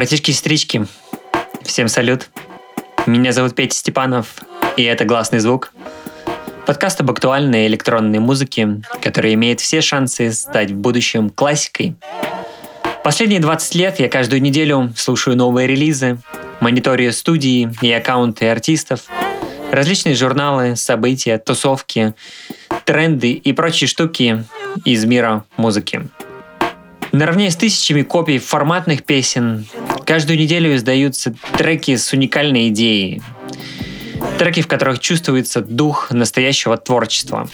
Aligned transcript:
Братишки-сестрички, 0.00 0.86
всем 1.62 1.86
салют. 1.86 2.30
Меня 3.04 3.32
зовут 3.32 3.54
Петя 3.54 3.76
Степанов, 3.76 4.28
и 4.78 4.82
это 4.82 5.04
«Гласный 5.04 5.40
звук». 5.40 5.74
Подкаст 6.64 7.02
об 7.02 7.10
актуальной 7.10 7.66
электронной 7.66 8.18
музыке, 8.18 8.80
который 9.02 9.34
имеет 9.34 9.60
все 9.60 9.82
шансы 9.82 10.32
стать 10.32 10.70
в 10.70 10.74
будущем 10.74 11.28
классикой. 11.28 11.96
Последние 13.04 13.40
20 13.40 13.74
лет 13.74 14.00
я 14.00 14.08
каждую 14.08 14.40
неделю 14.40 14.90
слушаю 14.96 15.36
новые 15.36 15.68
релизы, 15.68 16.16
мониторю 16.60 17.12
студии 17.12 17.70
и 17.82 17.92
аккаунты 17.92 18.48
артистов, 18.48 19.02
различные 19.70 20.14
журналы, 20.14 20.76
события, 20.76 21.36
тусовки, 21.36 22.14
тренды 22.86 23.32
и 23.32 23.52
прочие 23.52 23.86
штуки 23.86 24.46
из 24.86 25.04
мира 25.04 25.44
музыки. 25.58 26.08
Наравне 27.12 27.50
с 27.50 27.56
тысячами 27.56 28.02
копий 28.02 28.38
форматных 28.38 29.02
песен 29.02 29.66
каждую 30.10 30.40
неделю 30.40 30.74
издаются 30.74 31.32
треки 31.56 31.94
с 31.94 32.12
уникальной 32.12 32.66
идеей. 32.66 33.22
Треки, 34.40 34.60
в 34.60 34.66
которых 34.66 34.98
чувствуется 34.98 35.60
дух 35.60 36.10
настоящего 36.10 36.76
творчества. 36.76 37.48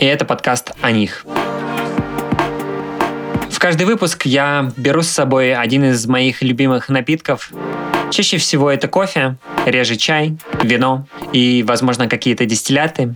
И 0.00 0.04
это 0.04 0.24
подкаст 0.24 0.72
о 0.80 0.90
них. 0.90 1.24
В 3.50 3.58
каждый 3.60 3.86
выпуск 3.86 4.26
я 4.26 4.72
беру 4.76 5.02
с 5.02 5.10
собой 5.10 5.54
один 5.54 5.84
из 5.84 6.04
моих 6.08 6.42
любимых 6.42 6.88
напитков. 6.88 7.52
Чаще 8.10 8.38
всего 8.38 8.68
это 8.68 8.88
кофе, 8.88 9.36
реже 9.64 9.94
чай, 9.94 10.38
вино 10.64 11.06
и, 11.32 11.64
возможно, 11.64 12.08
какие-то 12.08 12.46
дистилляты. 12.46 13.14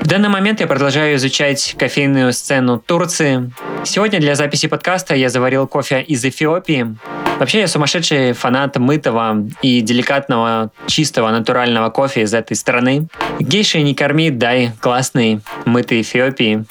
В 0.00 0.06
данный 0.06 0.28
момент 0.28 0.60
я 0.60 0.68
продолжаю 0.68 1.16
изучать 1.16 1.74
кофейную 1.76 2.32
сцену 2.34 2.78
Турции. 2.78 3.50
Сегодня 3.84 4.20
для 4.20 4.34
записи 4.34 4.68
подкаста 4.68 5.14
я 5.14 5.28
заварил 5.30 5.66
кофе 5.66 6.02
из 6.02 6.24
Эфиопии. 6.24 6.96
Вообще 7.38 7.60
я 7.60 7.66
сумасшедший 7.66 8.34
фанат 8.34 8.76
мытого 8.76 9.48
и 9.62 9.80
деликатного, 9.80 10.70
чистого, 10.86 11.30
натурального 11.30 11.88
кофе 11.90 12.22
из 12.22 12.34
этой 12.34 12.56
страны. 12.56 13.08
Гейши 13.38 13.80
не 13.80 13.94
корми, 13.94 14.30
дай 14.30 14.72
классный 14.80 15.40
мытый 15.64 16.02
Эфиопии. 16.02 16.66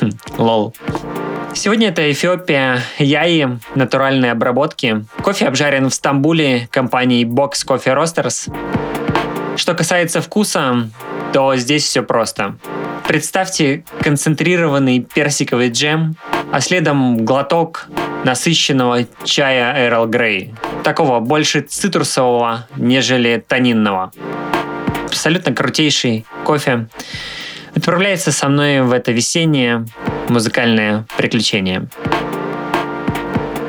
Хм, 0.00 0.10
лол. 0.38 0.74
Сегодня 1.54 1.88
это 1.88 2.10
Эфиопия 2.10 2.80
Яи 2.98 3.58
натуральной 3.74 4.30
обработки. 4.30 5.04
Кофе 5.22 5.48
обжарен 5.48 5.90
в 5.90 5.94
Стамбуле 5.94 6.68
компанией 6.70 7.24
Box 7.24 7.66
Coffee 7.66 7.94
Roasters. 7.94 8.50
Что 9.56 9.74
касается 9.74 10.22
вкуса, 10.22 10.88
то 11.32 11.56
здесь 11.56 11.84
все 11.84 12.02
просто. 12.02 12.56
Представьте 13.12 13.84
концентрированный 14.00 15.00
персиковый 15.00 15.68
джем, 15.68 16.16
а 16.50 16.62
следом 16.62 17.26
глоток 17.26 17.90
насыщенного 18.24 19.00
чая 19.24 19.86
Эрл 19.86 20.06
Грей. 20.06 20.54
Такого 20.82 21.20
больше 21.20 21.60
цитрусового, 21.60 22.66
нежели 22.76 23.44
тонинного. 23.46 24.12
Абсолютно 25.04 25.52
крутейший 25.54 26.24
кофе. 26.44 26.88
Отправляется 27.74 28.32
со 28.32 28.48
мной 28.48 28.80
в 28.80 28.92
это 28.92 29.12
весеннее 29.12 29.84
музыкальное 30.30 31.04
приключение. 31.18 31.88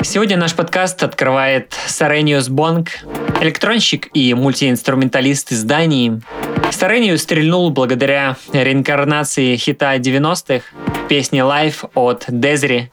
Сегодня 0.04 0.38
наш 0.38 0.54
подкаст 0.54 1.04
открывает 1.04 1.76
Сарениус 1.88 2.48
Бонг, 2.48 2.92
электронщик 3.42 4.08
и 4.14 4.34
мультиинструменталист 4.34 5.52
из 5.52 5.64
Дании, 5.66 6.22
Старению 6.72 7.18
стрельнул 7.18 7.70
благодаря 7.70 8.36
реинкарнации 8.52 9.56
хита 9.56 9.96
90-х 9.98 10.66
песни 11.08 11.42
Life 11.42 11.90
от 11.94 12.26
Дезри. 12.28 12.92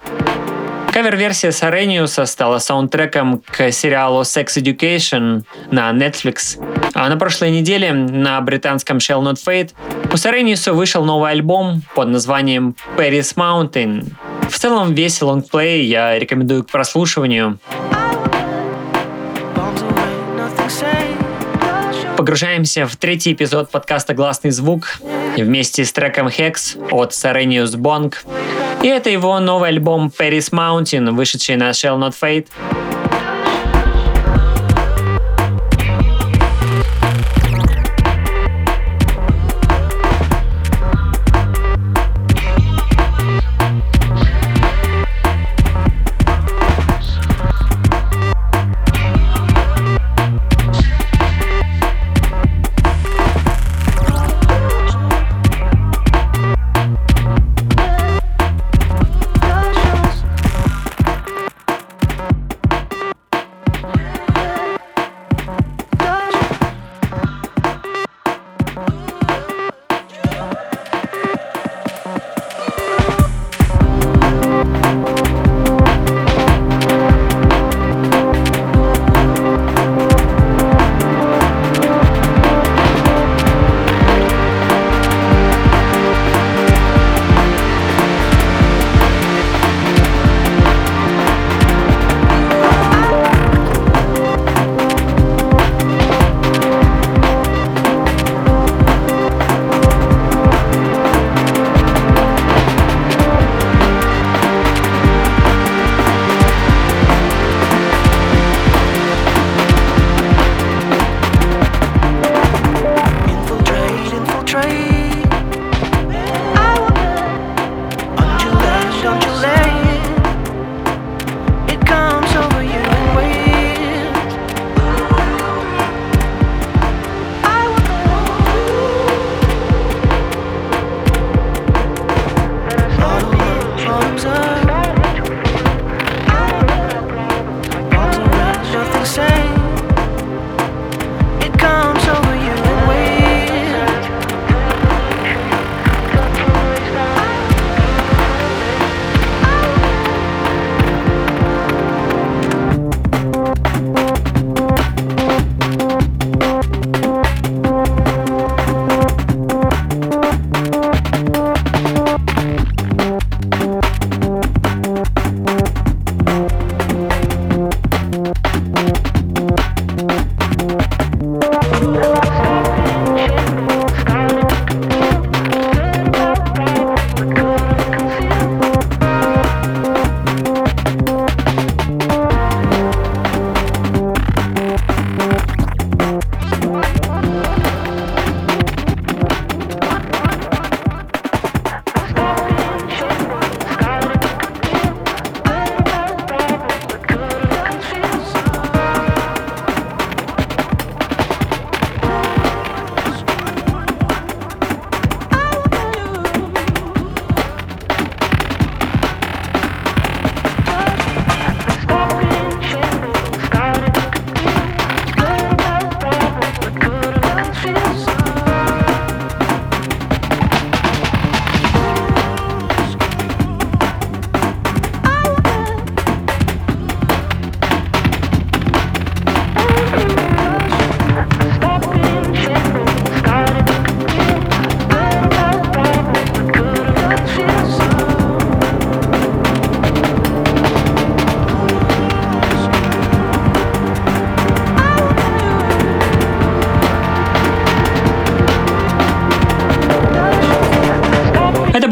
Кавер-версия 0.92 1.52
Сарениуса 1.52 2.26
стала 2.26 2.58
саундтреком 2.58 3.42
к 3.46 3.70
сериалу 3.70 4.22
Sex 4.22 4.56
Education 4.56 5.44
на 5.70 5.90
Netflix. 5.92 6.60
А 6.94 7.08
на 7.08 7.16
прошлой 7.16 7.52
неделе 7.52 7.92
на 7.92 8.40
британском 8.40 8.98
Shell 8.98 9.22
Not 9.22 9.38
Fade 9.46 9.70
у 10.12 10.16
Сарениуса 10.16 10.72
вышел 10.72 11.04
новый 11.04 11.30
альбом 11.30 11.82
под 11.94 12.08
названием 12.08 12.74
Paris 12.96 13.36
Mountain. 13.36 14.12
В 14.50 14.58
целом 14.58 14.92
весь 14.94 15.22
лонгплей 15.22 15.86
я 15.86 16.18
рекомендую 16.18 16.64
к 16.64 16.70
прослушиванию. 16.70 17.58
Погружаемся 22.20 22.86
в 22.86 22.96
третий 22.96 23.32
эпизод 23.32 23.70
подкаста 23.70 24.12
«Гласный 24.12 24.50
звук» 24.50 25.00
вместе 25.38 25.86
с 25.86 25.90
треком 25.90 26.26
Hex 26.28 26.78
от 26.90 27.12
Sarenius 27.12 27.76
Bong. 27.78 28.14
И 28.82 28.88
это 28.88 29.08
его 29.08 29.40
новый 29.40 29.70
альбом 29.70 30.12
Paris 30.14 30.50
Mountain, 30.52 31.12
вышедший 31.12 31.56
на 31.56 31.70
Shell 31.70 31.98
Not 31.98 32.12
Fade. 32.20 32.48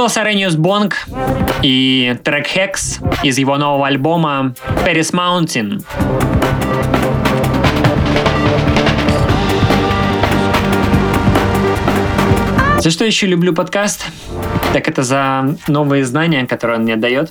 Был 0.09 0.15
Сарениус 0.15 0.55
Бонг 0.55 1.07
и 1.63 2.17
трек 2.25 2.47
Hex 2.57 3.05
из 3.23 3.37
его 3.37 3.59
нового 3.59 3.87
альбома 3.87 4.55
Paris 4.87 5.13
Mountain. 5.13 5.85
За 12.81 12.91
что 12.91 13.05
еще 13.05 13.27
люблю 13.27 13.53
подкаст? 13.53 14.07
Так 14.73 14.89
это 14.89 15.03
за 15.03 15.57
новые 15.67 16.05
знания, 16.05 16.47
которые 16.47 16.79
он 16.79 16.85
мне 16.85 16.97
дает. 16.97 17.31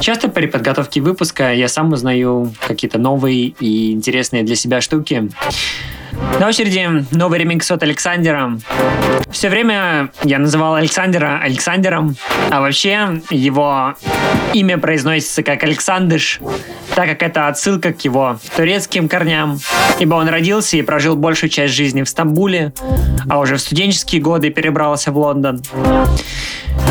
Часто 0.00 0.28
при 0.28 0.46
подготовке 0.46 1.00
выпуска 1.00 1.54
я 1.54 1.68
сам 1.68 1.92
узнаю 1.92 2.52
какие-то 2.66 2.98
новые 2.98 3.54
и 3.58 3.92
интересные 3.92 4.42
для 4.42 4.56
себя 4.56 4.82
штуки. 4.82 5.30
На 6.42 6.48
очереди 6.48 7.06
новый 7.12 7.38
ремикс 7.38 7.70
от 7.70 7.84
Александра. 7.84 8.58
Все 9.30 9.48
время 9.48 10.10
я 10.24 10.40
называл 10.40 10.74
Александра 10.74 11.38
Александром, 11.40 12.16
а 12.50 12.60
вообще 12.60 13.22
его 13.30 13.94
имя 14.52 14.76
произносится 14.76 15.44
как 15.44 15.62
Александыш, 15.62 16.40
так 16.96 17.08
как 17.10 17.22
это 17.22 17.46
отсылка 17.46 17.92
к 17.92 18.00
его 18.00 18.40
турецким 18.56 19.08
корням, 19.08 19.60
ибо 20.00 20.16
он 20.16 20.28
родился 20.28 20.76
и 20.76 20.82
прожил 20.82 21.14
большую 21.14 21.48
часть 21.48 21.74
жизни 21.74 22.02
в 22.02 22.08
Стамбуле, 22.08 22.72
а 23.28 23.38
уже 23.38 23.54
в 23.54 23.60
студенческие 23.60 24.20
годы 24.20 24.50
перебрался 24.50 25.12
в 25.12 25.18
Лондон. 25.18 25.62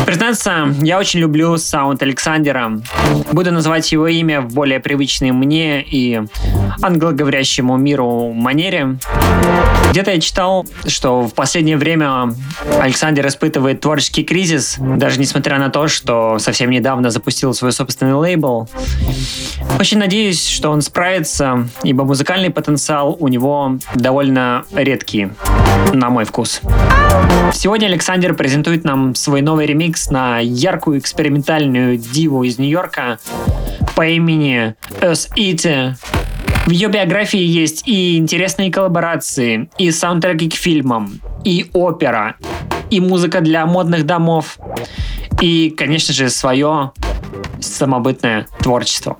Признаться, 0.06 0.74
я 0.80 0.98
очень 0.98 1.20
люблю 1.20 1.58
саунд 1.58 2.02
Александра. 2.02 2.80
Буду 3.32 3.52
называть 3.52 3.92
его 3.92 4.06
имя 4.06 4.40
в 4.40 4.54
более 4.54 4.80
привычной 4.80 5.32
мне 5.32 5.82
и 5.82 6.22
англоговорящему 6.80 7.76
миру 7.76 8.32
манере. 8.32 8.96
Где-то 9.92 10.10
я 10.12 10.20
читал, 10.20 10.64
что 10.86 11.28
в 11.28 11.34
последнее 11.34 11.76
время 11.76 12.34
Александр 12.80 13.26
испытывает 13.26 13.82
творческий 13.82 14.24
кризис, 14.24 14.76
даже 14.78 15.20
несмотря 15.20 15.58
на 15.58 15.68
то, 15.68 15.86
что 15.86 16.38
совсем 16.38 16.70
недавно 16.70 17.10
запустил 17.10 17.52
свой 17.52 17.72
собственный 17.72 18.14
лейбл. 18.14 18.70
Очень 19.78 19.98
надеюсь, 19.98 20.48
что 20.48 20.70
он 20.70 20.80
справится, 20.80 21.68
ибо 21.82 22.04
музыкальный 22.04 22.48
потенциал 22.48 23.18
у 23.20 23.28
него 23.28 23.76
довольно 23.94 24.64
редкий, 24.72 25.28
на 25.92 26.08
мой 26.08 26.24
вкус. 26.24 26.62
Сегодня 27.52 27.84
Александр 27.84 28.32
презентует 28.32 28.84
нам 28.84 29.14
свой 29.14 29.42
новый 29.42 29.66
ремикс 29.66 30.08
на 30.08 30.38
яркую 30.38 31.00
экспериментальную 31.00 31.98
диву 31.98 32.44
из 32.44 32.58
Нью-Йорка 32.58 33.18
по 33.94 34.06
имени 34.06 34.74
Us 35.02 35.28
Eat. 35.36 35.96
В 36.66 36.70
ее 36.70 36.88
биографии 36.88 37.42
есть 37.42 37.88
и 37.88 38.16
интересные 38.16 38.70
коллаборации, 38.70 39.68
и 39.78 39.90
саундтреки 39.90 40.48
к 40.48 40.54
фильмам, 40.54 41.20
и 41.44 41.66
опера, 41.72 42.36
и 42.88 43.00
музыка 43.00 43.40
для 43.40 43.66
модных 43.66 44.06
домов, 44.06 44.58
и, 45.40 45.70
конечно 45.70 46.14
же, 46.14 46.30
свое 46.30 46.92
самобытное 47.60 48.46
творчество. 48.60 49.18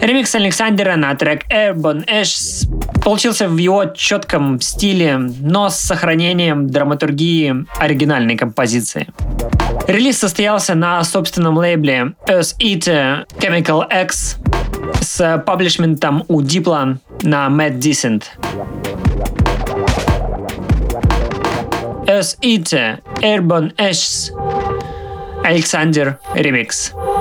Ремикс 0.00 0.34
Александра 0.34 0.96
на 0.96 1.14
трек 1.14 1.50
Airborne 1.50 2.04
Ashes 2.06 2.68
получился 3.02 3.48
в 3.48 3.56
его 3.56 3.86
четком 3.86 4.60
стиле, 4.60 5.16
но 5.16 5.70
с 5.70 5.76
сохранением 5.76 6.68
драматургии 6.68 7.64
оригинальной 7.78 8.36
композиции. 8.36 9.08
Релиз 9.86 10.18
состоялся 10.18 10.74
на 10.74 11.02
собственном 11.04 11.56
лейбле 11.56 12.12
Earth 12.28 12.54
Eater 12.60 13.26
Chemical 13.38 13.84
X 14.04 14.36
с 15.00 15.42
паблишментом 15.46 16.24
у 16.28 16.40
Diplan 16.40 16.98
на 17.22 17.48
Mad 17.48 17.78
Decent. 17.78 18.24
Earth 22.06 22.38
Eater 22.42 23.00
Airborne 23.20 23.74
Ashes 23.76 24.30
Александр 25.44 26.18
Ремикс. 26.34 26.92
ремикс 26.92 27.13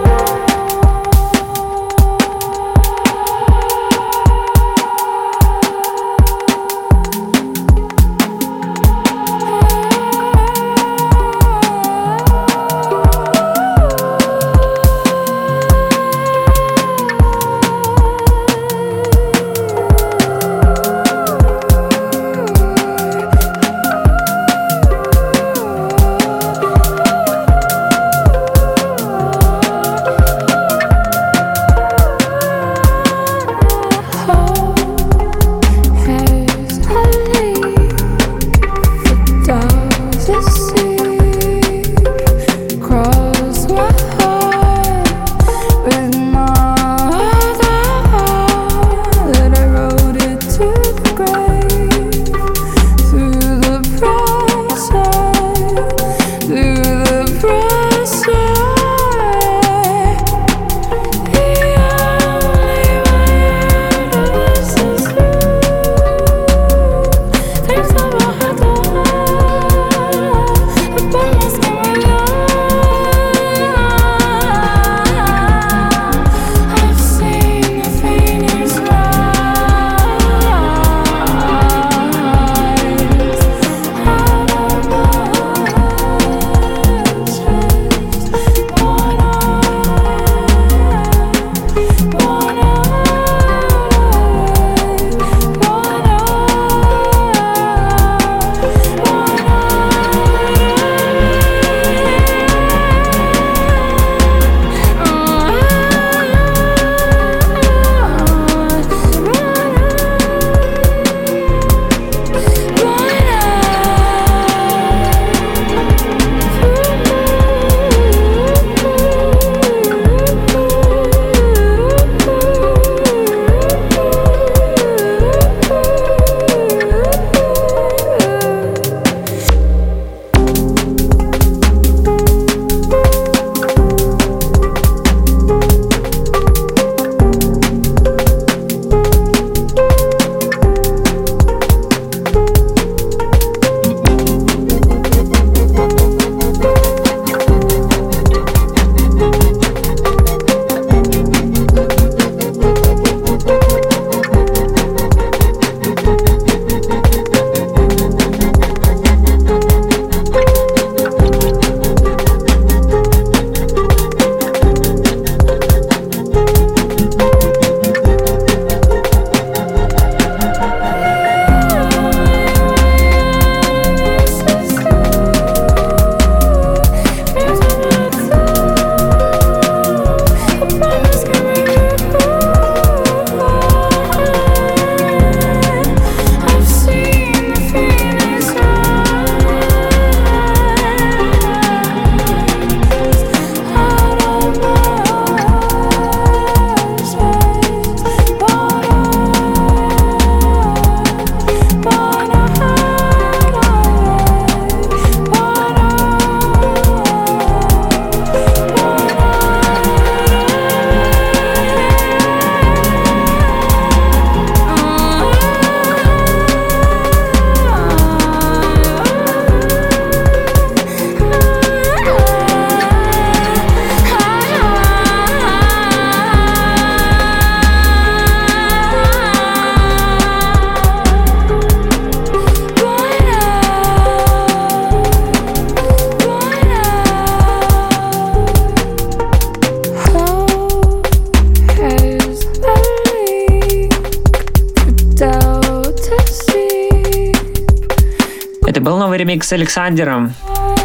с 249.54 249.56
Александром 249.56 250.34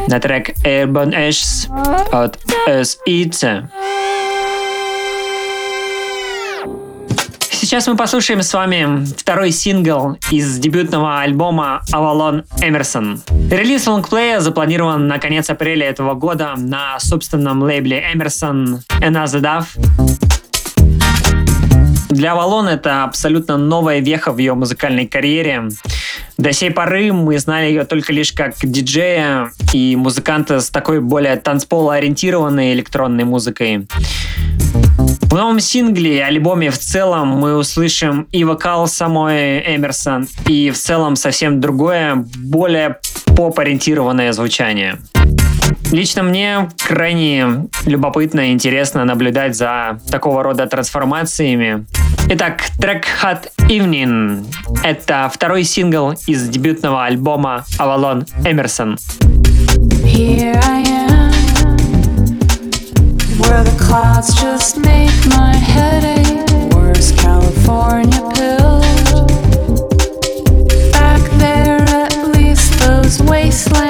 на 0.08 0.20
трек 0.20 0.50
Airborne 0.62 1.14
Ashes 1.14 1.70
от 2.12 2.38
S. 2.66 2.98
Itze. 3.08 3.66
Сейчас 7.50 7.86
мы 7.86 7.96
послушаем 7.96 8.42
с 8.42 8.52
вами 8.52 9.06
второй 9.16 9.52
сингл 9.52 10.18
из 10.30 10.58
дебютного 10.58 11.22
альбома 11.22 11.80
Avalon 11.90 12.44
Emerson. 12.60 13.20
Релиз 13.50 13.86
лонгплея 13.86 14.40
запланирован 14.40 15.08
на 15.08 15.18
конец 15.18 15.48
апреля 15.48 15.86
этого 15.86 16.12
года 16.12 16.52
на 16.58 17.00
собственном 17.00 17.62
лейбле 17.62 18.04
Emerson 18.14 18.80
Another 19.00 19.40
Dove. 19.40 20.28
Для 22.10 22.32
Авалон 22.32 22.68
это 22.68 23.04
абсолютно 23.04 23.56
новая 23.56 24.00
веха 24.00 24.32
в 24.32 24.38
ее 24.38 24.54
музыкальной 24.54 25.06
карьере. 25.06 25.68
До 26.38 26.52
сей 26.52 26.70
поры 26.70 27.12
мы 27.12 27.36
знали 27.40 27.66
ее 27.66 27.84
только 27.84 28.12
лишь 28.12 28.32
как 28.32 28.54
диджея 28.62 29.50
и 29.72 29.96
музыканта 29.96 30.60
с 30.60 30.70
такой 30.70 31.00
более 31.00 31.34
танцполо-ориентированной 31.34 32.74
электронной 32.74 33.24
музыкой. 33.24 33.88
В 35.22 35.34
новом 35.34 35.58
сингле 35.58 36.18
и 36.18 36.20
альбоме 36.20 36.70
в 36.70 36.78
целом 36.78 37.28
мы 37.28 37.56
услышим 37.56 38.28
и 38.30 38.44
вокал 38.44 38.86
самой 38.86 39.58
Эмерсон, 39.76 40.28
и 40.46 40.70
в 40.70 40.78
целом 40.78 41.16
совсем 41.16 41.60
другое, 41.60 42.24
более 42.36 42.98
поп-ориентированное 43.36 44.32
звучание. 44.32 44.98
Лично 45.90 46.22
мне 46.22 46.68
крайне 46.86 47.68
любопытно 47.86 48.50
и 48.50 48.52
интересно 48.52 49.04
наблюдать 49.04 49.56
за 49.56 49.98
такого 50.10 50.42
рода 50.42 50.66
трансформациями. 50.66 51.86
Итак, 52.28 52.60
трек 52.78 53.06
Hot 53.22 53.48
Evening— 53.68 54.46
это 54.84 55.30
второй 55.32 55.64
сингл 55.64 56.12
из 56.26 56.46
дебютного 56.48 57.06
альбома 57.06 57.64
Avalon 57.78 58.28
Emerson. 58.44 58.98
Here 60.04 60.60
I 60.62 60.82
am, 60.82 61.76
where 63.38 63.64
the 63.64 63.76
clouds 63.78 64.34
just 64.34 64.76
make 64.76 65.26
my 65.26 65.54
headache 65.54 66.44
worse. 66.74 67.12
California 67.12 68.20
pilled. 68.34 69.26
Back 70.92 71.22
there, 71.38 71.80
at 71.80 72.28
least 72.34 72.78
those 72.78 73.22
wastelands 73.22 73.87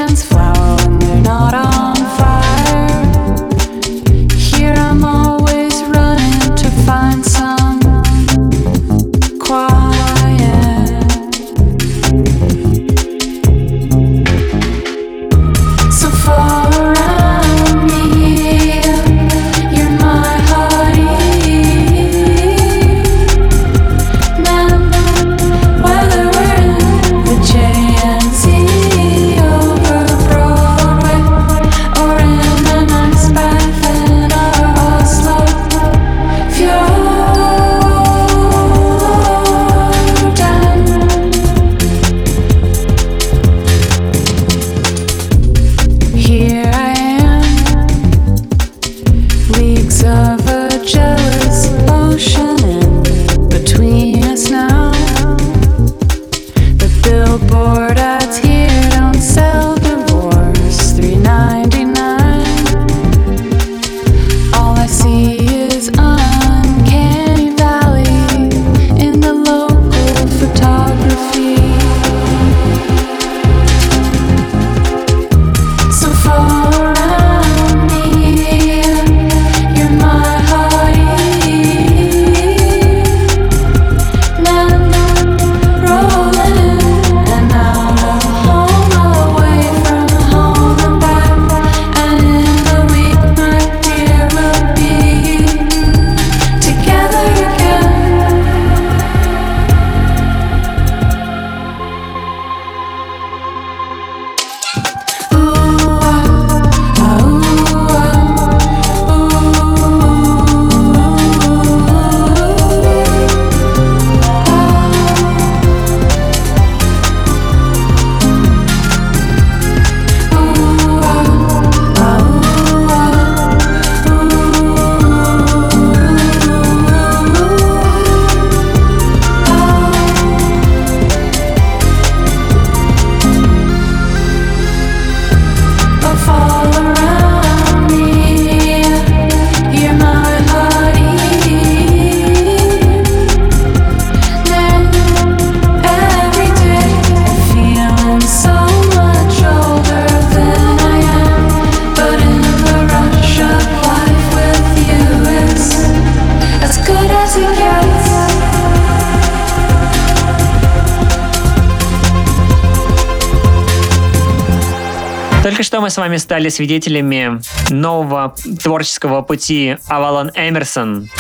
с 165.99 166.01
вами 166.01 166.17
стали 166.19 166.49
свидетелями 166.49 167.41
нового 167.71 168.33
творческого 168.63 169.21
пути 169.23 169.79
Авалон 169.89 170.31
Эмерсон. 170.37 171.11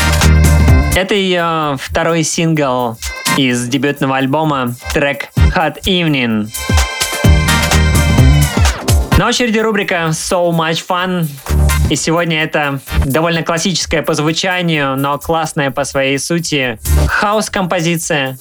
Это 0.94 1.16
ее 1.16 1.76
второй 1.82 2.22
сингл 2.22 2.96
из 3.36 3.66
дебютного 3.66 4.18
альбома, 4.18 4.76
трек 4.94 5.30
Hot 5.56 5.82
Evening. 5.84 6.46
На 9.18 9.26
очереди 9.26 9.58
рубрика 9.58 10.10
So 10.12 10.52
Much 10.52 10.84
Fun. 10.88 11.26
И 11.90 11.96
сегодня 11.96 12.44
это 12.44 12.78
довольно 13.04 13.42
классическая 13.42 14.02
по 14.02 14.14
звучанию, 14.14 14.96
но 14.96 15.18
классная 15.18 15.72
по 15.72 15.82
своей 15.82 16.20
сути 16.20 16.78
хаос-композиция. 17.08 18.38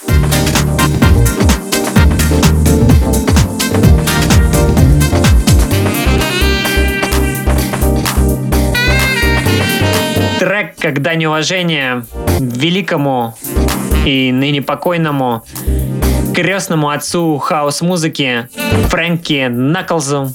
Как 10.87 11.01
дань 11.01 11.25
уважения 11.25 12.05
великому 12.39 13.35
и 14.05 14.31
ныне 14.31 14.61
покойному 14.61 15.43
крестному 16.33 16.91
отцу 16.91 17.37
хаос-музыки 17.39 18.47
Фрэнки 18.87 19.47
Наклзу. 19.50 20.33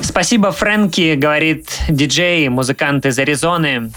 Спасибо, 0.00 0.52
Фрэнки, 0.52 1.16
говорит 1.16 1.76
диджей, 1.88 2.48
музыкант 2.50 3.04
из 3.04 3.18
Аризоны 3.18 3.90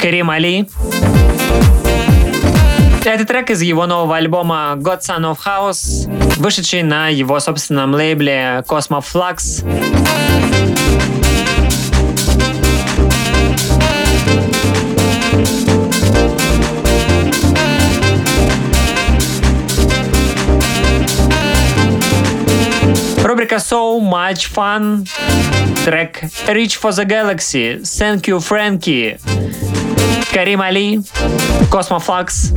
Карим 0.00 0.30
Али. 0.30 0.66
Это 3.08 3.24
трек 3.24 3.48
из 3.48 3.62
его 3.62 3.86
нового 3.86 4.18
альбома 4.18 4.74
God 4.76 5.00
Son 5.00 5.22
of 5.22 5.38
House, 5.42 6.06
вышедший 6.36 6.82
на 6.82 7.08
его 7.08 7.40
собственном 7.40 7.94
лейбле 7.94 8.62
Cosmo 8.68 9.02
Flux. 9.02 9.64
Рубрика 23.24 23.54
So 23.54 23.98
Much 24.02 24.52
Fun. 24.54 25.08
Трек 25.86 26.24
Reach 26.46 26.78
for 26.78 26.90
the 26.90 27.06
Galaxy. 27.06 27.78
Thank 27.82 28.28
you, 28.28 28.38
Frankie. 28.38 29.16
Карим 30.32 30.60
Али. 30.60 31.00
Космофлакс. 31.70 32.52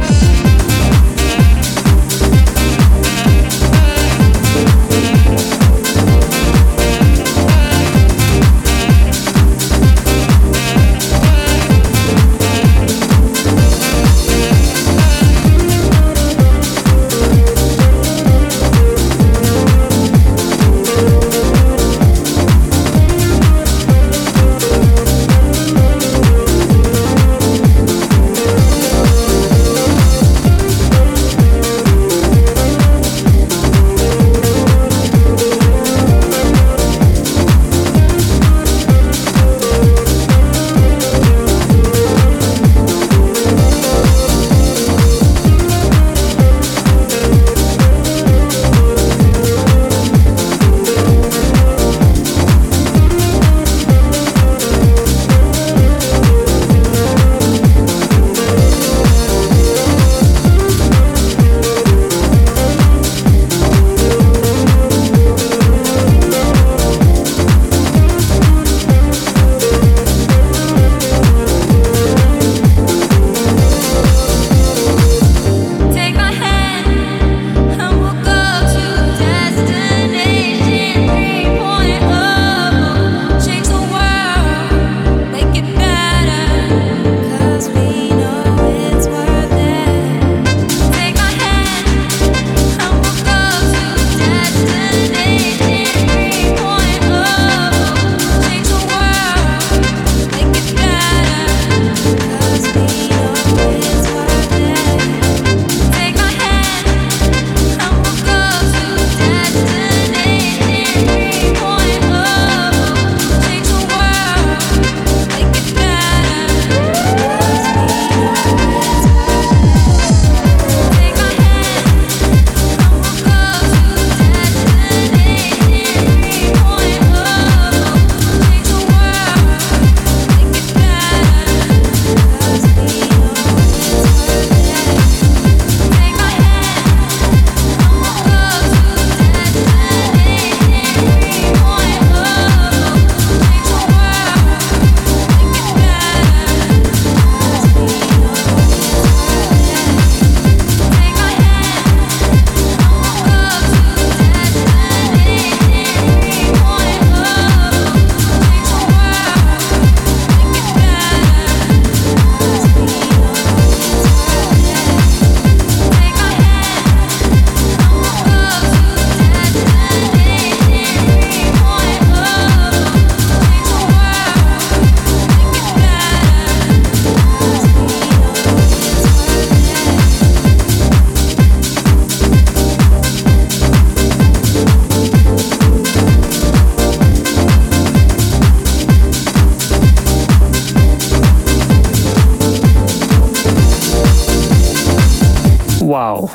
Вау. 195.92 196.32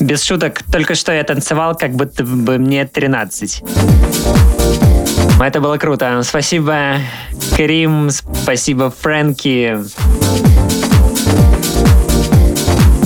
Без 0.00 0.24
шуток, 0.24 0.62
только 0.72 0.94
что 0.94 1.12
я 1.12 1.24
танцевал, 1.24 1.76
как 1.76 1.90
будто 1.90 2.24
бы 2.24 2.56
мне 2.56 2.86
13. 2.86 3.62
Это 5.38 5.60
было 5.60 5.76
круто. 5.76 6.22
Спасибо, 6.24 6.94
Карим, 7.54 8.08
спасибо, 8.08 8.90
Фрэнки. 8.90 9.76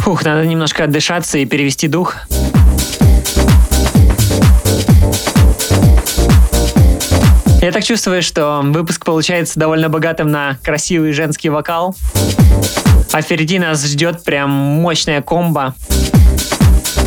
Фух, 0.04 0.24
надо 0.24 0.46
немножко 0.46 0.84
отдышаться 0.84 1.38
и 1.38 1.46
перевести 1.46 1.88
дух. 1.88 2.14
Я 7.60 7.72
так 7.72 7.82
чувствую, 7.82 8.22
что 8.22 8.60
выпуск 8.62 9.04
получается 9.04 9.58
довольно 9.58 9.88
богатым 9.88 10.30
на 10.30 10.58
красивый 10.62 11.10
женский 11.10 11.48
вокал. 11.48 11.96
А 13.16 13.22
впереди 13.22 13.58
нас 13.58 13.82
ждет 13.82 14.24
прям 14.24 14.50
мощная 14.50 15.22
комбо. 15.22 15.74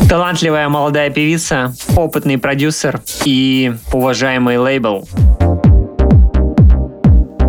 Талантливая 0.08 0.68
молодая 0.68 1.08
певица, 1.08 1.72
опытный 1.94 2.36
продюсер 2.36 3.00
и 3.24 3.74
уважаемый 3.92 4.58
лейбл. 4.58 5.08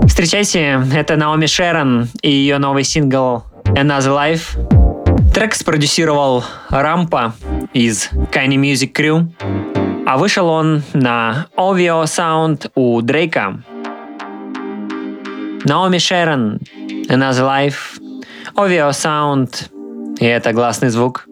Встречайте, 0.06 0.80
это 0.94 1.16
Наоми 1.16 1.48
Шерон 1.48 2.10
и 2.22 2.30
ее 2.30 2.60
новый 2.60 2.84
сингл 2.84 3.46
Another 3.64 4.16
Life. 4.16 5.34
Трек 5.34 5.56
спродюсировал 5.56 6.44
Рампа 6.70 7.34
из 7.74 8.12
Kanye 8.32 8.58
Music 8.58 8.94
Crew, 8.94 9.28
а 10.06 10.20
вышел 10.20 10.48
он 10.48 10.84
на 10.94 11.48
OVO 11.58 12.04
Sound 12.04 12.70
у 12.76 13.02
Дрейка. 13.02 13.64
Наоми 15.66 15.98
Шерон, 15.98 16.60
Another 17.10 17.42
Life, 17.42 18.01
Овиосаунд. 18.56 19.70
И 20.20 20.26
это 20.26 20.54
гласный 20.54 20.90
звук. 20.90 21.26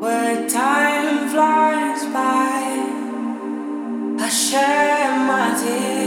Where 0.00 0.46
time 0.50 1.28
flies 1.30 2.04
by, 2.12 2.60
I 4.20 4.28
share. 4.28 4.93
dear. 5.64 6.03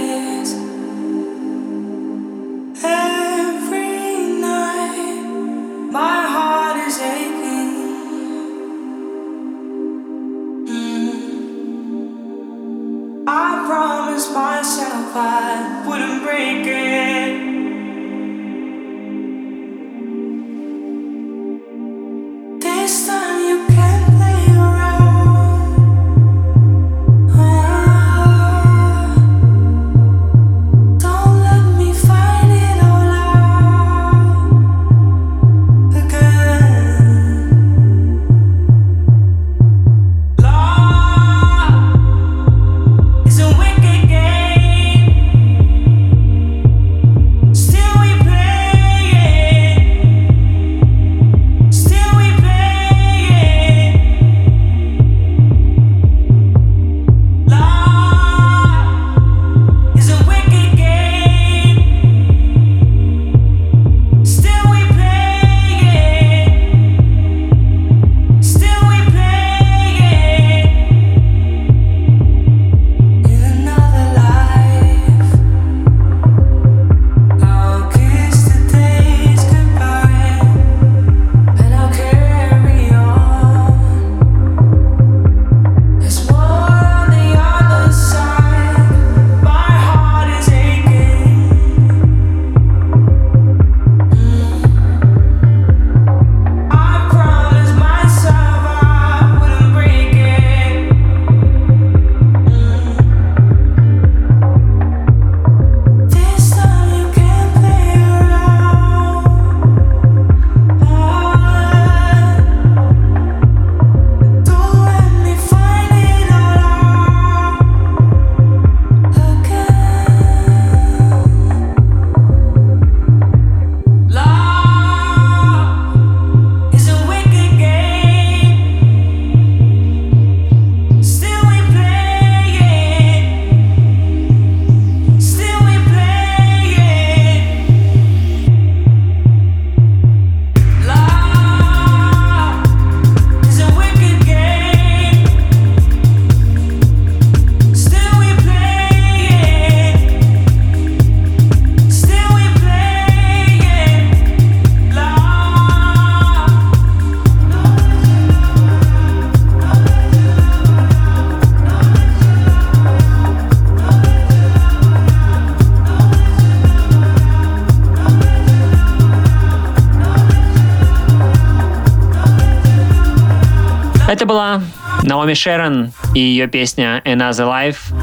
Это 174.08 174.26
была 174.26 174.62
Наоми 175.04 175.34
Шерон 175.34 175.92
и 176.16 176.22
ее 176.22 176.48
песня 176.48 177.02
Another 177.04 177.46
Life, 177.46 177.94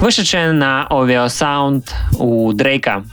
вышедшая 0.00 0.52
на 0.52 0.86
OVO 0.88 1.26
Sound 1.26 1.90
у 2.18 2.50
Дрейка. 2.54 3.04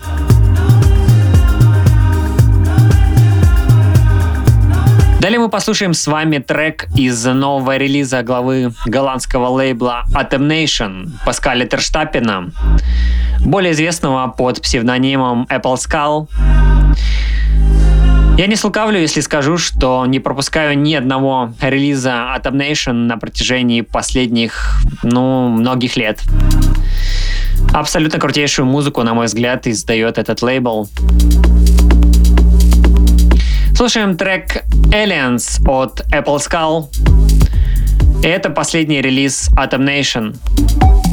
Далее 5.19 5.39
мы 5.39 5.49
послушаем 5.49 5.93
с 5.93 6.07
вами 6.07 6.37
трек 6.37 6.87
из 6.95 7.25
нового 7.25 7.75
релиза 7.75 8.23
главы 8.23 8.71
голландского 8.85 9.49
лейбла 9.49 10.05
Atom 10.13 10.47
Nation 10.47 11.09
Паскаля 11.25 11.65
Терштапина, 11.65 12.51
более 13.41 13.73
известного 13.73 14.27
под 14.27 14.61
псевдонимом 14.61 15.45
Apple 15.49 15.75
Skull. 15.75 16.29
Я 18.38 18.45
не 18.45 18.56
слукавлю, 18.56 19.00
если 19.00 19.21
скажу, 19.21 19.58
что 19.58 20.06
не 20.06 20.19
пропускаю 20.19 20.78
ни 20.78 20.93
одного 20.93 21.54
релиза 21.60 22.36
от 22.36 22.45
Nation 22.45 23.08
на 23.08 23.17
протяжении 23.17 23.82
последних, 23.82 24.80
ну, 25.02 25.50
многих 25.50 25.97
лет. 25.97 26.21
Абсолютно 27.73 28.19
крутейшую 28.19 28.67
музыку, 28.67 29.02
на 29.02 29.15
мой 29.15 29.26
взгляд, 29.26 29.65
издает 29.65 30.19
этот 30.19 30.43
лейбл. 30.43 30.88
Слушаем 33.76 34.15
трек 34.15 34.63
Aliens 34.91 35.60
от 35.67 36.02
Apple 36.13 36.38
Skull. 36.38 36.89
И 38.23 38.28
это 38.28 38.52
последний 38.52 39.02
релиз 39.02 39.50
Atom 39.58 39.84
Nation. 39.84 41.06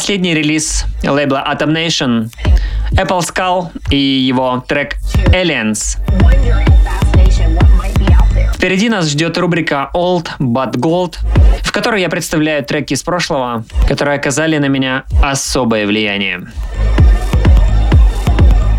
Последний 0.00 0.32
релиз 0.32 0.86
лейбла 1.02 1.44
Atom 1.46 1.74
Nation, 1.74 2.30
Apple 2.92 3.20
Skull 3.20 3.68
и 3.90 3.98
его 3.98 4.64
трек 4.66 4.96
Aliens. 5.26 5.98
Впереди 8.54 8.88
нас 8.88 9.10
ждет 9.10 9.36
рубрика 9.36 9.90
Old 9.92 10.28
But 10.38 10.76
Gold, 10.76 11.16
в 11.62 11.70
которой 11.70 12.00
я 12.00 12.08
представляю 12.08 12.64
треки 12.64 12.94
из 12.94 13.02
прошлого, 13.02 13.64
которые 13.86 14.16
оказали 14.16 14.56
на 14.56 14.68
меня 14.68 15.04
особое 15.22 15.86
влияние. 15.86 16.46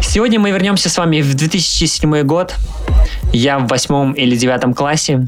Сегодня 0.02 0.40
мы 0.40 0.50
вернемся 0.50 0.90
с 0.90 0.98
вами 0.98 1.22
в 1.22 1.36
2007 1.36 2.24
год. 2.24 2.56
Я 3.34 3.60
в 3.60 3.68
восьмом 3.68 4.14
или 4.14 4.36
девятом 4.36 4.74
классе. 4.74 5.28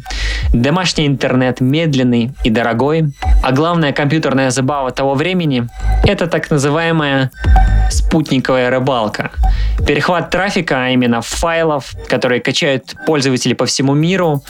Домашний 0.52 1.08
интернет 1.08 1.62
медленный 1.62 2.32
и 2.43 2.50
дорогой. 2.50 3.13
А 3.41 3.52
главная 3.52 3.93
компьютерная 3.93 4.50
забава 4.50 4.91
того 4.91 5.13
времени– 5.15 5.67
это 6.04 6.28
так 6.28 6.50
называемая 6.50 7.32
спутниковая 7.89 8.69
рыбалка. 8.69 9.32
Перехват 9.86 10.30
трафика, 10.30 10.86
а 10.86 10.89
именно 10.89 11.22
файлов, 11.22 11.93
которые 12.08 12.41
качают 12.41 12.96
пользователи 13.06 13.54
по 13.54 13.65
всему 13.65 13.93
миру, 13.93 14.43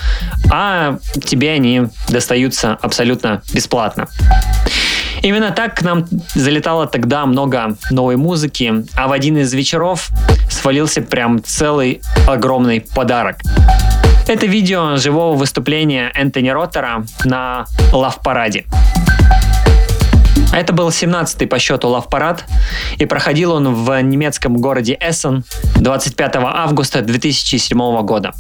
а 0.52 0.98
тебе 1.24 1.52
они 1.52 1.84
достаются 2.10 2.78
абсолютно 2.82 3.42
бесплатно. 3.54 4.08
Именно 5.24 5.52
так 5.52 5.76
к 5.76 5.82
нам 5.84 6.06
залетало 6.36 6.86
тогда 6.86 7.26
много 7.26 7.78
новой 7.90 8.18
музыки, 8.18 8.86
а 8.98 9.08
в 9.08 9.14
один 9.14 9.38
из 9.38 9.54
вечеров 9.54 10.10
свалился 10.50 11.02
прям 11.02 11.42
целый 11.42 12.02
огромный 12.28 12.82
подарок. 12.82 13.38
Это 14.28 14.46
видео 14.46 14.98
живого 14.98 15.38
выступления 15.38 16.12
Энтони 16.14 16.50
Роттера 16.50 17.06
на 17.24 17.66
лав-параде. 17.94 18.66
Это 20.52 20.74
был 20.74 20.90
17-й 20.90 21.48
по 21.48 21.58
счету 21.58 21.88
лав-парад, 21.88 22.44
и 22.98 23.06
проходил 23.06 23.54
он 23.54 23.74
в 23.74 24.02
немецком 24.02 24.58
городе 24.58 24.98
Эссен 25.00 25.46
25 25.78 26.36
августа 26.36 27.02
2007 27.02 27.78
года. 28.02 28.34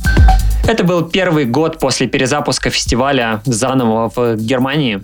Это 0.67 0.83
был 0.83 1.03
первый 1.03 1.45
год 1.45 1.79
после 1.79 2.07
перезапуска 2.07 2.69
фестиваля 2.69 3.41
заново 3.45 4.11
в 4.13 4.35
Германии. 4.35 5.01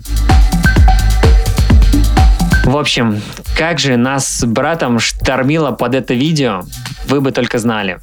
В 2.64 2.76
общем, 2.76 3.20
как 3.56 3.78
же 3.78 3.96
нас 3.96 4.28
с 4.28 4.44
братом 4.44 4.98
штормило 4.98 5.70
под 5.72 5.94
это 5.94 6.14
видео, 6.14 6.62
вы 7.06 7.20
бы 7.20 7.32
только 7.32 7.58
знали. 7.58 7.98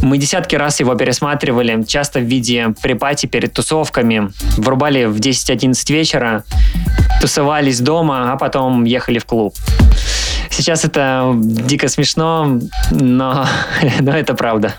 Мы 0.00 0.18
десятки 0.18 0.56
раз 0.56 0.80
его 0.80 0.94
пересматривали, 0.94 1.84
часто 1.84 2.20
в 2.20 2.22
виде 2.22 2.74
припати 2.82 3.26
перед 3.26 3.52
тусовками. 3.52 4.32
Врубали 4.56 5.04
в 5.04 5.16
10-11 5.16 5.92
вечера, 5.92 6.44
тусовались 7.20 7.80
дома, 7.80 8.32
а 8.32 8.36
потом 8.36 8.84
ехали 8.84 9.18
в 9.18 9.26
клуб. 9.26 9.54
Сейчас 10.50 10.84
это 10.84 11.32
дико 11.36 11.88
смешно, 11.88 12.58
но, 12.90 13.46
но 14.00 14.16
это 14.16 14.34
правда. 14.34 14.74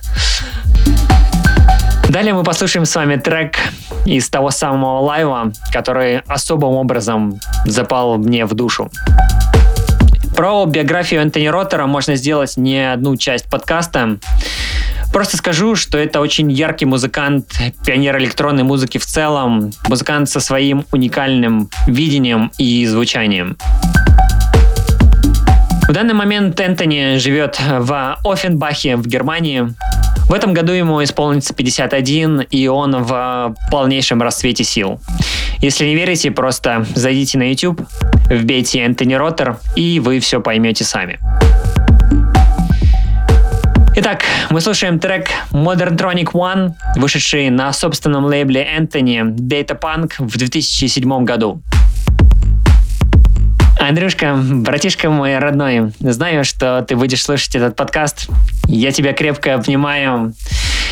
Далее 2.09 2.33
мы 2.33 2.43
послушаем 2.43 2.85
с 2.85 2.95
вами 2.95 3.15
трек 3.15 3.57
из 4.05 4.29
того 4.29 4.51
самого 4.51 4.99
лайва, 4.99 5.51
который 5.71 6.19
особым 6.19 6.73
образом 6.73 7.39
запал 7.65 8.17
мне 8.17 8.45
в 8.45 8.53
душу. 8.53 8.89
Про 10.35 10.65
биографию 10.65 11.21
Энтони 11.21 11.47
Роттера 11.47 11.85
можно 11.85 12.15
сделать 12.15 12.57
не 12.57 12.91
одну 12.91 13.15
часть 13.17 13.49
подкаста. 13.49 14.17
Просто 15.13 15.37
скажу, 15.37 15.75
что 15.75 15.99
это 15.99 16.19
очень 16.21 16.51
яркий 16.51 16.85
музыкант, 16.85 17.53
пионер 17.85 18.17
электронной 18.17 18.63
музыки 18.63 18.97
в 18.97 19.05
целом, 19.05 19.71
музыкант 19.87 20.27
со 20.29 20.39
своим 20.39 20.85
уникальным 20.91 21.69
видением 21.85 22.51
и 22.57 22.83
звучанием. 22.87 23.57
В 25.87 25.91
данный 25.91 26.15
момент 26.15 26.59
Энтони 26.59 27.17
живет 27.17 27.59
в 27.61 28.17
Оффенбахе 28.23 28.95
в 28.95 29.05
Германии. 29.05 29.75
В 30.27 30.33
этом 30.33 30.53
году 30.53 30.73
ему 30.73 31.03
исполнится 31.03 31.53
51, 31.53 32.41
и 32.41 32.67
он 32.67 33.03
в 33.03 33.55
полнейшем 33.69 34.21
расцвете 34.21 34.63
сил. 34.63 34.99
Если 35.59 35.85
не 35.85 35.95
верите, 35.95 36.31
просто 36.31 36.85
зайдите 36.95 37.37
на 37.37 37.49
YouTube, 37.49 37.81
вбейте 38.29 38.79
Энтони 38.79 39.13
Роттер, 39.13 39.57
и 39.75 39.99
вы 39.99 40.19
все 40.19 40.41
поймете 40.41 40.83
сами. 40.83 41.19
Итак, 43.95 44.23
мы 44.49 44.59
слушаем 44.59 44.97
трек 44.97 45.27
Modern 45.51 45.95
Tronic 45.95 46.31
One, 46.31 46.73
вышедший 46.95 47.51
на 47.51 47.71
собственном 47.71 48.25
лейбле 48.25 48.63
Энтони 48.63 49.21
Data 49.21 49.79
Punk 49.79 50.13
в 50.17 50.35
2007 50.35 51.23
году. 51.25 51.61
Андрюшка, 53.89 54.35
братишка 54.37 55.09
мой 55.09 55.37
родной, 55.37 55.91
знаю, 55.99 56.45
что 56.45 56.85
ты 56.87 56.95
будешь 56.95 57.21
слушать 57.21 57.53
этот 57.55 57.75
подкаст. 57.75 58.29
Я 58.67 58.93
тебя 58.93 59.11
крепко 59.11 59.55
обнимаю 59.55 60.33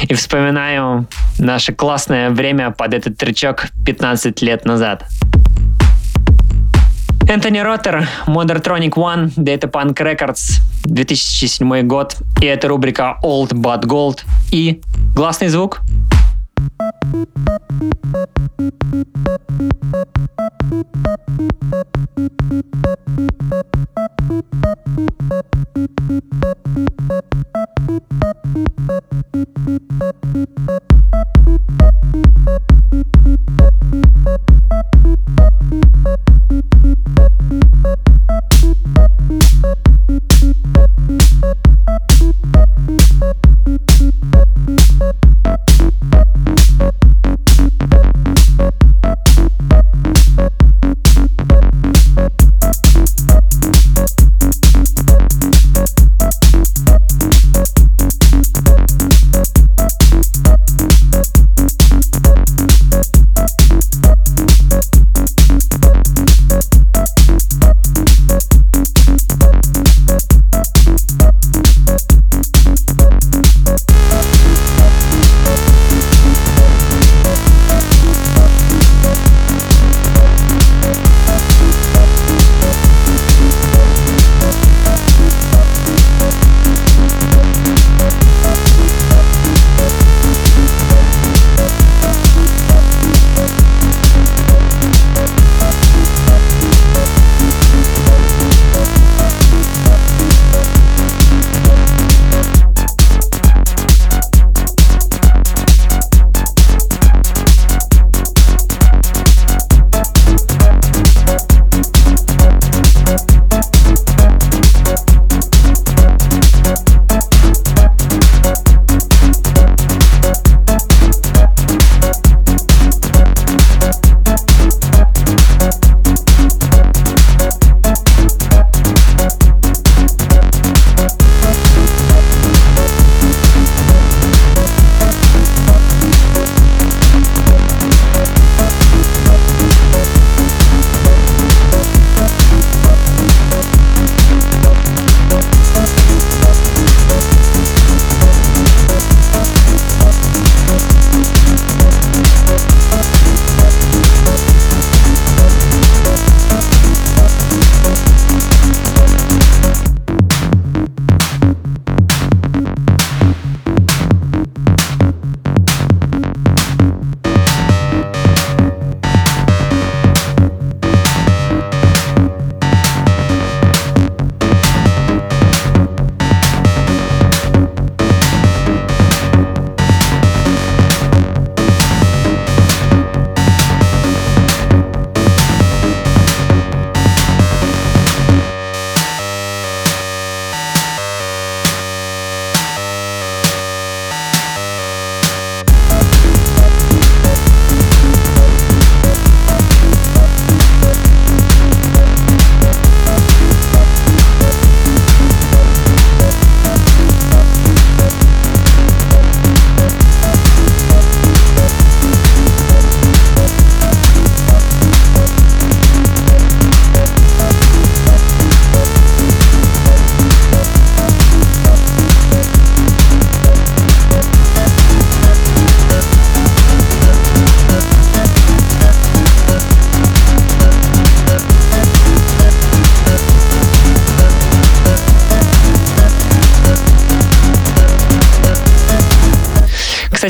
и 0.09 0.13
вспоминаю 0.13 1.07
наше 1.39 1.71
классное 1.71 2.31
время 2.31 2.71
под 2.71 2.93
этот 2.93 3.15
тречок 3.15 3.67
15 3.85 4.41
лет 4.41 4.65
назад. 4.65 5.05
Энтони 7.29 7.59
Роттер, 7.59 8.09
Modern 8.27 8.61
One, 8.61 9.33
Data 9.37 9.71
Punk 9.71 9.95
Records, 9.95 10.59
2007 10.83 11.87
год. 11.87 12.17
И 12.41 12.45
это 12.45 12.67
рубрика 12.67 13.17
Old 13.23 13.51
But 13.53 13.83
Gold. 13.83 14.19
И 14.51 14.81
гласный 15.15 15.47
звук. 15.47 15.79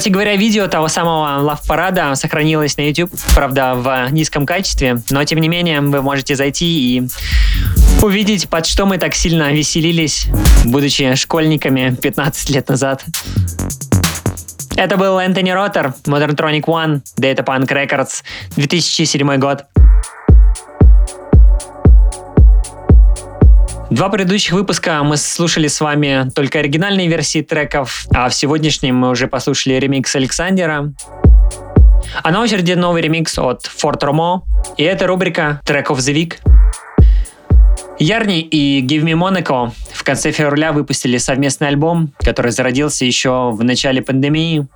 Кстати 0.02 0.14
говоря, 0.14 0.36
видео 0.36 0.68
того 0.68 0.88
самого 0.88 1.48
Love 1.48 1.60
парада 1.68 2.16
сохранилось 2.16 2.76
на 2.76 2.88
YouTube, 2.88 3.12
правда, 3.36 3.76
в 3.76 4.12
низком 4.12 4.48
качестве, 4.48 5.00
но 5.12 5.24
тем 5.26 5.38
не 5.38 5.48
менее 5.48 5.80
вы 5.80 6.02
можете 6.02 6.36
зайти 6.36 6.66
и 6.66 7.04
увидеть, 8.02 8.50
под 8.50 8.66
что 8.66 8.88
мы 8.88 8.98
так 8.98 9.14
сильно 9.14 9.54
веселились, 9.54 10.26
будучи 10.66 11.14
школьниками 11.14 11.96
15 12.02 12.50
лет 12.50 12.68
назад. 12.70 13.06
Это 14.76 14.98
был 14.98 15.20
Энтони 15.20 15.52
Роттер, 15.52 15.94
Modern 16.08 16.36
One, 16.66 17.02
Data 17.20 17.46
Punk 17.46 17.68
Records, 17.68 18.24
2007 18.56 19.38
год. 19.38 19.66
Два 23.92 24.08
предыдущих 24.08 24.54
выпуска 24.54 25.04
мы 25.04 25.18
слушали 25.18 25.68
с 25.68 25.82
вами 25.82 26.30
только 26.34 26.60
оригинальные 26.60 27.10
версии 27.10 27.42
треков, 27.42 28.06
а 28.14 28.30
в 28.30 28.34
сегодняшнем 28.34 28.96
мы 28.96 29.10
уже 29.10 29.28
послушали 29.28 29.74
ремикс 29.74 30.16
Александра. 30.16 30.94
А 32.24 32.32
на 32.32 32.42
очереди 32.42 32.72
новый 32.72 33.02
ремикс 33.02 33.38
от 33.38 33.66
Fort 33.66 34.00
Romo, 34.00 34.44
и 34.78 34.84
это 34.84 35.08
рубрика 35.08 35.60
Track 35.66 35.88
of 35.88 35.98
the 35.98 36.14
Week. 36.14 36.36
Ярни 38.00 38.40
и 38.40 38.82
Give 38.82 39.04
Me 39.04 39.12
Monaco 39.12 39.74
в 39.92 40.04
конце 40.06 40.32
февраля 40.32 40.72
выпустили 40.72 41.18
совместный 41.18 41.68
альбом, 41.68 42.14
который 42.20 42.54
зародился 42.54 43.04
еще 43.04 43.52
в 43.52 43.62
начале 43.62 44.02
пандемии. 44.02 44.68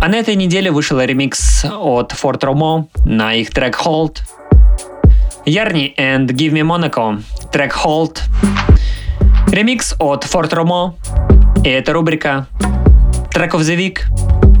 А 0.00 0.08
на 0.08 0.14
этой 0.14 0.34
неделе 0.34 0.70
вышел 0.70 0.98
ремикс 0.98 1.66
от 1.66 2.12
Fort 2.12 2.40
Romo 2.40 2.86
на 3.04 3.34
их 3.34 3.50
трек 3.50 3.78
Hold– 3.84 4.20
Ярни 5.49 5.93
and 5.97 6.27
Give 6.27 6.51
Me 6.51 6.63
Monaco, 6.63 7.21
трек 7.51 7.73
Hold, 7.85 8.19
ремикс 9.51 9.95
от 9.99 10.25
Fort 10.25 10.49
Romo, 10.51 10.93
и 11.63 11.69
это 11.69 11.93
рубрика 11.93 12.47
Track 13.33 13.51
of 13.51 13.61
the 13.61 13.77
Week – 13.77 14.58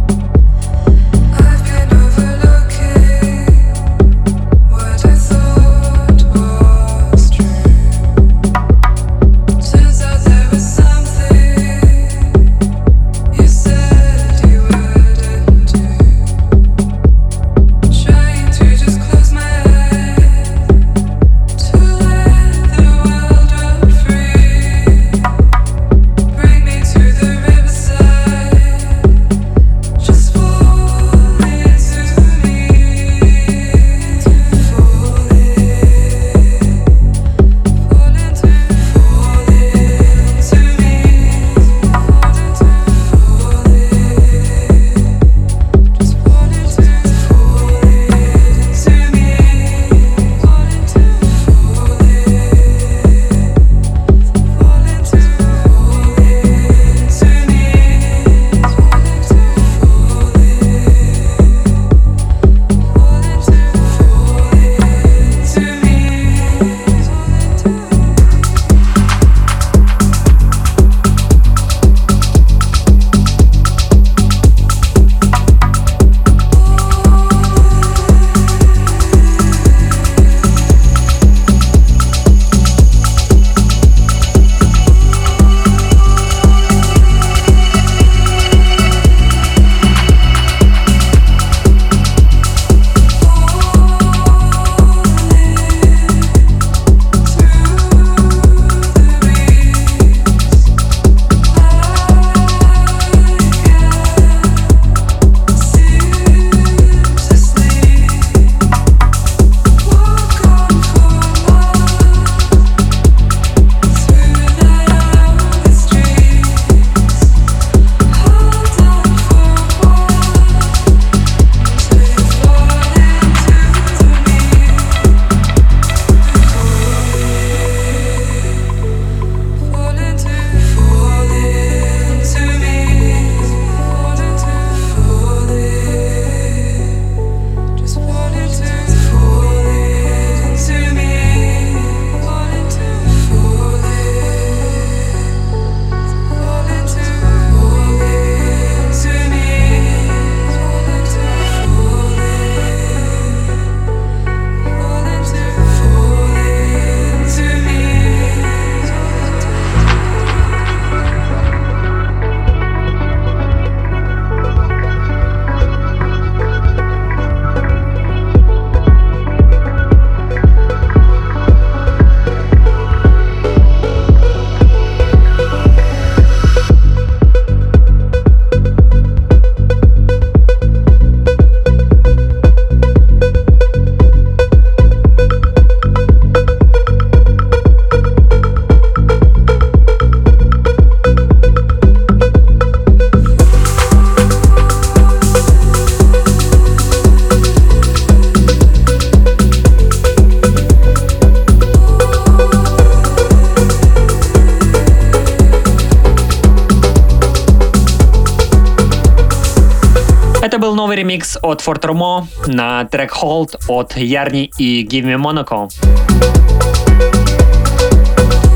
От 211.66 211.84
Romo 211.84 212.26
на 212.46 212.84
трек 212.84 213.12
Hold 213.12 213.56
от 213.68 213.96
Ярни 213.96 214.50
и 214.58 214.86
Give 214.86 215.04
Me 215.04 215.16
Monaco. 215.16 215.70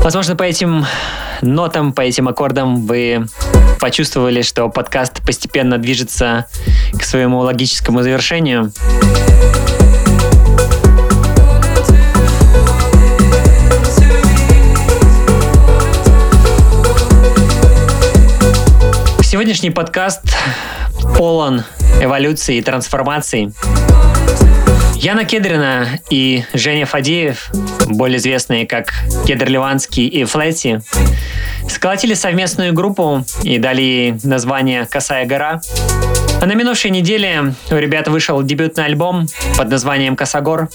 Возможно, 0.03 0.35
по 0.35 0.43
этим 0.43 0.85
нотам, 1.41 1.93
по 1.93 2.01
этим 2.01 2.27
аккордам 2.27 2.85
вы 2.85 3.27
почувствовали, 3.79 4.41
что 4.41 4.69
подкаст 4.69 5.23
постепенно 5.25 5.77
движется 5.77 6.45
к 6.97 7.03
своему 7.03 7.39
логическому 7.39 8.01
завершению. 8.01 8.71
Сегодняшний 19.21 19.69
подкаст 19.69 20.21
полон 21.17 21.63
эволюции 22.01 22.57
и 22.57 22.61
трансформаций. 22.61 23.51
Яна 24.95 25.25
Кедрина 25.25 25.99
и 26.09 26.43
Женя 26.53 26.85
Фадеев, 26.85 27.51
более 27.87 28.17
известные 28.17 28.65
как 28.65 28.93
Кедр 29.27 29.47
Ливанский 29.47 30.07
и 30.07 30.23
Флэти, 30.23 30.81
сколотили 31.69 32.13
совместную 32.13 32.73
группу 32.73 33.23
и 33.43 33.57
дали 33.57 33.81
ей 33.81 34.15
название 34.23 34.85
«Косая 34.85 35.25
гора». 35.25 35.61
А 36.41 36.45
на 36.47 36.53
минувшей 36.53 36.91
неделе 36.91 37.53
у 37.69 37.75
ребят 37.75 38.07
вышел 38.07 38.41
дебютный 38.41 38.85
альбом 38.85 39.27
под 39.57 39.69
названием 39.69 40.15
«Косогор». 40.15 40.69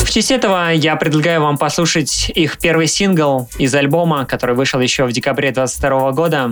В 0.00 0.10
честь 0.10 0.30
этого 0.30 0.72
я 0.72 0.96
предлагаю 0.96 1.42
вам 1.42 1.58
послушать 1.58 2.30
их 2.34 2.58
первый 2.58 2.86
сингл 2.86 3.48
из 3.58 3.74
альбома, 3.74 4.24
который 4.24 4.56
вышел 4.56 4.80
еще 4.80 5.04
в 5.04 5.12
декабре 5.12 5.50
2022 5.50 6.12
года. 6.12 6.50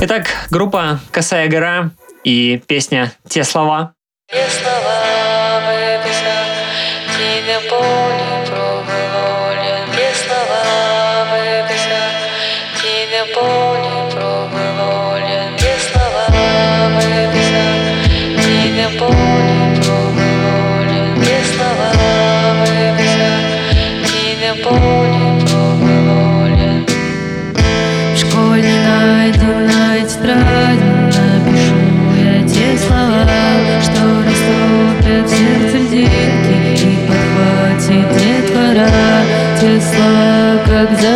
Итак, 0.00 0.28
группа 0.50 1.00
«Косая 1.10 1.48
гора» 1.48 1.90
и 2.22 2.62
песня 2.68 3.12
«Те 3.28 3.42
слова». 3.42 3.94
Те 4.30 4.46
слова 4.48 5.07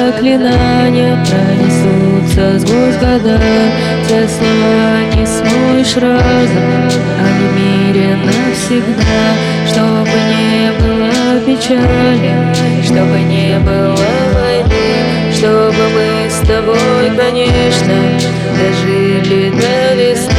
заклинания 0.06 1.16
Пронесутся 1.24 2.58
сквозь 2.60 2.96
года 2.96 3.40
Те 4.08 4.28
слова 4.28 5.04
не 5.14 5.26
смоешь 5.26 5.96
разом 5.96 6.90
Они 7.24 7.46
мире 7.56 8.16
навсегда. 8.24 9.22
Чтобы 9.66 10.16
не 10.30 10.72
было 10.80 11.40
печали 11.46 12.32
Чтобы 12.84 13.20
не 13.20 13.58
было 13.58 13.96
войны 14.34 15.32
Чтобы 15.32 15.84
мы 15.94 16.30
с 16.30 16.46
тобой, 16.46 17.10
конечно 17.16 17.96
Дожили 18.58 19.50
до 19.50 19.94
весны 19.94 20.31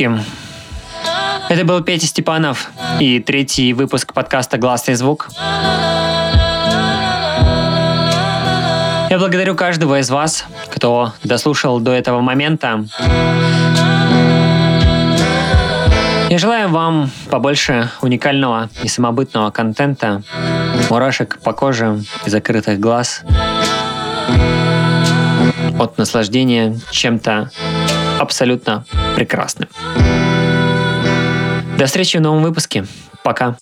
Сестрички, 0.00 0.10
это 1.50 1.64
был 1.64 1.82
Петя 1.82 2.06
Степанов 2.06 2.70
и 3.00 3.20
третий 3.20 3.74
выпуск 3.74 4.14
подкаста 4.14 4.56
«Гласный 4.56 4.94
звук». 4.94 5.28
Я 9.10 9.18
благодарю 9.18 9.54
каждого 9.54 10.00
из 10.00 10.08
вас, 10.08 10.46
кто 10.72 11.12
дослушал 11.22 11.80
до 11.80 11.92
этого 11.92 12.20
момента. 12.20 12.86
Я 16.30 16.38
желаю 16.38 16.70
вам 16.70 17.10
побольше 17.28 17.90
уникального 18.00 18.70
и 18.82 18.88
самобытного 18.88 19.50
контента, 19.50 20.22
мурашек 20.88 21.40
по 21.42 21.52
коже 21.52 22.00
и 22.24 22.30
закрытых 22.30 22.80
глаз, 22.80 23.22
от 25.78 25.98
наслаждения 25.98 26.78
чем-то 26.90 27.50
абсолютно 28.20 28.84
прекрасным. 29.16 29.68
До 31.78 31.86
встречи 31.86 32.18
в 32.18 32.20
новом 32.20 32.42
выпуске. 32.42 32.84
Пока. 33.24 33.56